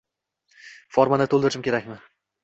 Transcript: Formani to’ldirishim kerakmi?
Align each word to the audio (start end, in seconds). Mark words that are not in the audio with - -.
Formani 0.95 1.27
to’ldirishim 1.33 1.65
kerakmi? 1.67 1.99